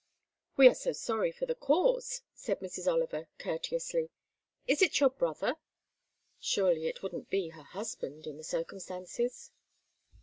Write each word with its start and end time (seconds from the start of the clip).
"We 0.57 0.67
are 0.67 0.73
so 0.73 0.93
sorry 0.93 1.31
for 1.31 1.45
the 1.45 1.53
cause," 1.53 2.23
said 2.33 2.59
Mrs. 2.59 2.91
Oliver, 2.91 3.27
courteously. 3.37 4.09
"Is 4.67 4.81
it 4.81 4.99
your 4.99 5.11
brother?" 5.11 5.57
(Surely 6.39 6.87
it 6.87 7.03
wouldn't 7.03 7.29
be 7.29 7.49
her 7.49 7.61
husband, 7.61 8.25
in 8.25 8.35
the 8.37 8.43
circumstances?) 8.43 9.51